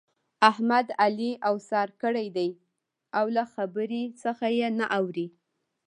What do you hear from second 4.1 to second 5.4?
څخه يې نه اوړي.